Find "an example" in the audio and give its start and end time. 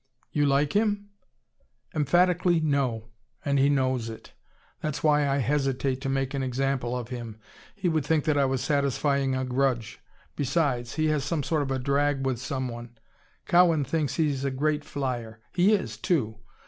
6.33-6.97